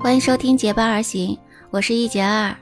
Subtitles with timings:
[0.00, 1.36] 欢迎收听结伴而行，
[1.70, 2.54] 我是一杰二。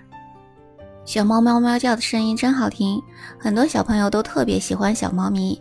[1.04, 3.00] 小猫喵喵叫的声音真好听，
[3.38, 5.60] 很多小朋友都特别喜欢小猫咪。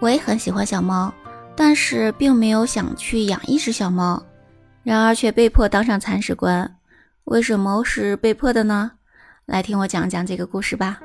[0.00, 1.14] 我也很喜欢小猫，
[1.54, 4.20] 但是并没有想去养一只小猫，
[4.82, 6.76] 然而却被迫当上铲屎官。
[7.24, 8.90] 为什么是被迫的呢？
[9.46, 10.98] 来听我讲讲这个故事吧。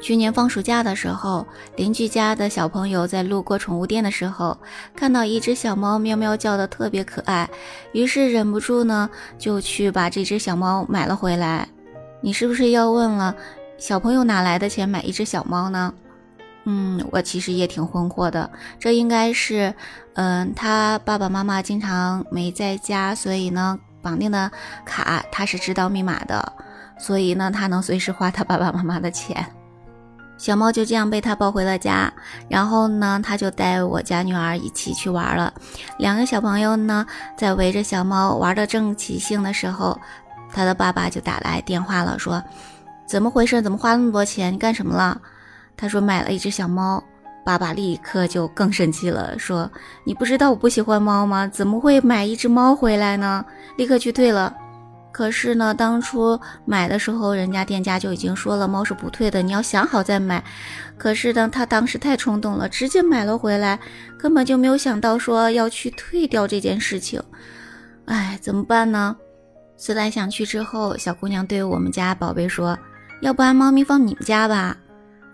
[0.00, 4.56] 去年放暑假的时候，邻居家的小朋友在路过宠物店的时候，
[4.94, 7.48] 看到一只小猫喵喵叫的特别可爱，
[7.92, 11.66] 于是忍不住呢，就去把这只小猫买了回来。
[12.20, 13.34] 你是不是要问了，
[13.78, 15.92] 小朋友哪来的钱买一只小猫呢？
[16.64, 19.74] 嗯，我其实也挺困惑的，这应该是，
[20.14, 24.50] 嗯，他爸爸妈妈经常没在家，所以呢，绑定的
[24.84, 26.52] 卡他是知道密码的，
[26.98, 29.46] 所以呢，他能随时花他爸爸妈妈的钱。
[30.38, 32.12] 小猫就这样被他抱回了家，
[32.48, 35.52] 然后呢，他就带我家女儿一起去玩了。
[35.98, 39.98] 两个小朋友呢，在围着小猫玩的正起兴的时候，
[40.52, 42.42] 他的爸爸就打来电话了，说
[43.06, 43.62] ：“怎么回事？
[43.62, 44.52] 怎么花那么多钱？
[44.52, 45.18] 你干什么了？”
[45.76, 47.02] 他说：“买了一只小猫。”
[47.44, 49.70] 爸爸立刻就更生气了，说
[50.04, 51.46] ：“你不知道我不喜欢猫吗？
[51.46, 53.44] 怎么会买一只猫回来呢？
[53.76, 54.52] 立刻去退了。”
[55.16, 60.44] 可是呢，当初买的时候，人家店家就已经说了，猫是不退的，你要想好再买。
[60.98, 63.80] 可是呢，他当时太冲动了，直接买了回来，
[64.18, 67.18] 根本就没有想到说要去退掉这件事情。
[68.04, 69.16] 哎，怎么办呢？
[69.78, 72.78] 思来想去之后，小姑娘对我们家宝贝说
[73.22, 74.76] ：“要不然猫咪放你们家吧。”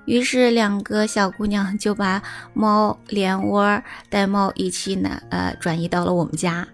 [0.06, 2.22] 于是两个小姑娘就把
[2.54, 6.64] 猫连窝带猫一起呢，呃，转移到了我们家。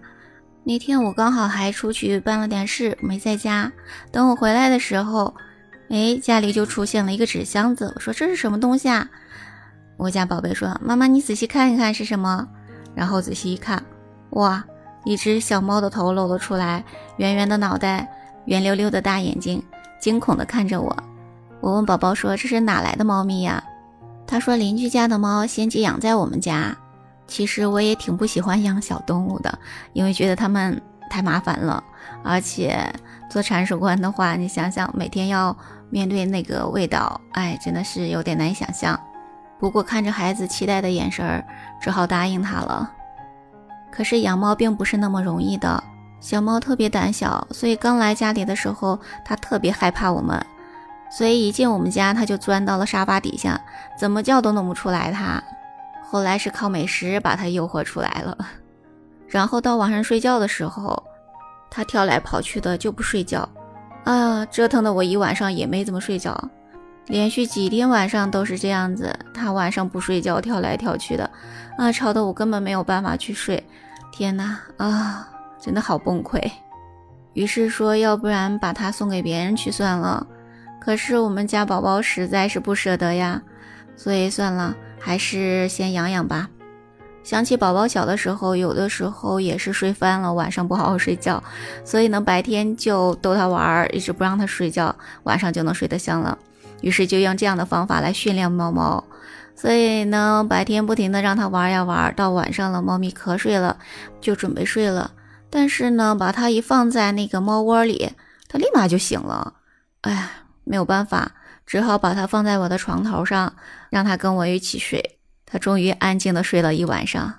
[0.69, 3.71] 那天我刚好还出去办了点事，没在家。
[4.11, 5.33] 等我回来的时候，
[5.89, 7.91] 哎，家里就出现了一个纸箱子。
[7.95, 9.09] 我说这是什么东西啊？
[9.97, 12.47] 我家宝贝说：“妈妈，你仔细看一看是什么。”
[12.93, 13.83] 然后仔细一看，
[14.33, 14.63] 哇，
[15.05, 16.85] 一只小猫的头露了出来，
[17.17, 18.07] 圆圆的脑袋，
[18.45, 19.63] 圆溜溜的大眼睛，
[19.99, 20.95] 惊恐地看着我。
[21.61, 23.63] 我问宝宝说：“这是哪来的猫咪呀？”
[24.27, 26.77] 他说：“邻居家的猫先寄养在我们家。”
[27.29, 29.59] 其实我也挺不喜欢养小动物的，
[29.93, 31.81] 因为觉得它们太麻烦了，
[32.23, 32.91] 而且
[33.29, 35.55] 做铲屎官的话，你想想每天要
[35.91, 38.99] 面对那个味道，哎，真的是有点难以想象。
[39.59, 41.45] 不过看着孩子期待的眼神儿，
[41.79, 42.91] 只好答应他了。
[43.91, 45.83] 可是养猫并不是那么容易的，
[46.19, 50.43] 小猫特别胆小，所以刚来家里的时候，它特别害怕我们，
[51.11, 53.59] 所以一进我们家，它就钻到了沙发底下，
[53.97, 55.43] 怎么叫都弄不出来它。
[56.11, 58.35] 后来是靠美食把它诱惑出来了，
[59.27, 61.03] 然后到晚上睡觉的时候，
[61.69, 63.47] 它跳来跑去的就不睡觉，
[64.05, 66.49] 啊，折腾的我一晚上也没怎么睡着，
[67.05, 71.29] 连续几天晚上都是这样子，它晚上不睡觉跳来跳去的，
[71.77, 73.63] 啊，吵得我根本没有办法去睡，
[74.11, 75.29] 天哪，啊，
[75.61, 76.41] 真的好崩溃。
[77.33, 80.25] 于是说，要不然把它送给别人去算了，
[80.81, 83.39] 可是我们家宝宝实在是不舍得呀，
[83.95, 84.75] 所以算了。
[84.99, 86.49] 还是先养养吧。
[87.23, 91.43] 想起宝宝小的时候，有的时候也是睡翻了，晚上不好好睡觉，
[91.83, 96.37] 所以呢，白天就逗他玩儿，一直不让他睡觉，晚上就能睡得香了。
[96.81, 99.03] 于是就用这样的方法来训练猫猫。
[99.55, 103.77] 所以呢，白天不停的让它玩呀玩，到晚上了，猫咪瞌睡了，
[104.21, 105.11] 就准备睡了。
[105.49, 108.13] 但是呢，把它一放在那个猫窝里，
[108.47, 109.55] 它立马就醒了。
[110.01, 110.29] 哎，
[110.63, 111.33] 没有办法。
[111.69, 113.53] 只好把它放在我的床头上，
[113.91, 115.19] 让它跟我一起睡。
[115.45, 117.31] 它终于安静的睡了一晚上。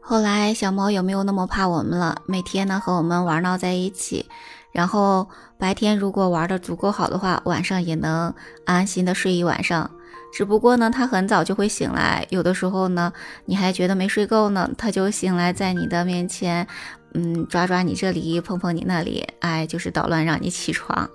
[0.00, 4.26] 后来小猫也没有那么怕我们了，每天呢和我们玩闹在一起。
[4.70, 8.32] 然后白天如果玩的足够好的话，晚上也能
[8.64, 9.90] 安心的睡一晚上。
[10.32, 13.12] 只不过呢，它很早就会醒来，有的时候呢
[13.46, 16.64] 你还觉得没睡够呢，它就醒来在你的面前，
[17.14, 21.10] 嗯，抓抓你这里，碰碰你那里，哎，就是捣乱让你起床。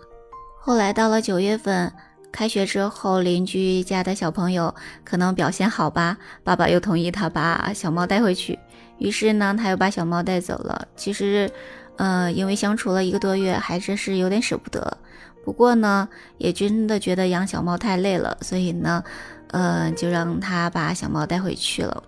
[0.60, 1.94] 后来到了九月份。
[2.34, 4.74] 开学之后，邻居家的小朋友
[5.06, 8.58] 可能表现好吧，爸爸又同意他把小猫带回去。
[8.98, 10.88] 于是呢，他又把小猫带走了。
[10.96, 11.50] 其实，
[11.98, 14.98] 呃，因为相处了一个多月，还真是有点舍不得。
[15.46, 16.10] 不过呢，
[16.40, 19.04] 也真的觉得养小猫太累了，所以呢，
[19.52, 22.02] 呃，就让他把小猫带回去了。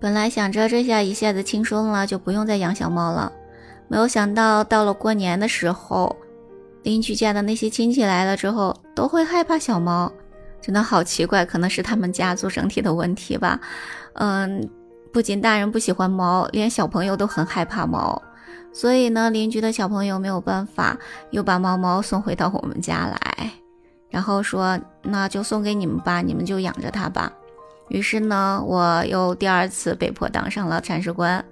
[0.00, 3.30] 本来想着这下一下子轻松了，就不用再养小猫了。
[3.86, 6.16] 没有想到到了过年的时候。
[6.82, 10.10] 邻居家的那些亲戚来了之后，都会害怕小猫，
[10.60, 13.60] 真的好奇怪，可能是他们家族整体的问题吧。
[14.14, 14.68] 嗯，
[15.12, 18.20] 不仅大人不喜欢猫，连小朋友都很害怕猫，
[18.72, 20.96] 所以呢，邻居的小朋友没有办法，
[21.30, 23.50] 又把猫猫送回到我们家来，
[24.08, 27.32] 然后说那就送给你们吧，你们就养着它吧。
[27.88, 31.44] 于是呢，我又第二次被迫当上了铲屎官。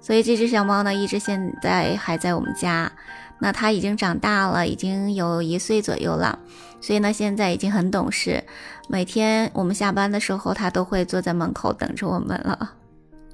[0.00, 2.90] 所以这只小猫呢，一直现在还在我们家。
[3.38, 6.38] 那它已经长大了，已经有一岁左右了。
[6.80, 8.42] 所以呢，现在已经很懂事。
[8.88, 12.72] 每天我们下班的时候，它都会坐在门口等着我们了。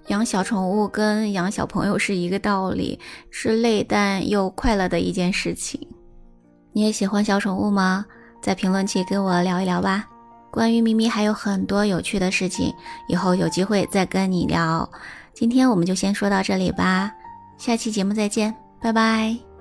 [0.09, 2.99] 养小宠物跟养小朋友是一个道理，
[3.31, 5.81] 是累但又快乐的一件事情。
[6.73, 8.05] 你也喜欢小宠物吗？
[8.41, 10.09] 在评论区跟我聊一聊吧。
[10.51, 12.73] 关于咪咪还有很多有趣的事情，
[13.09, 14.89] 以后有机会再跟你聊。
[15.33, 17.13] 今天我们就先说到这里吧，
[17.57, 19.52] 下期节目再见，拜拜。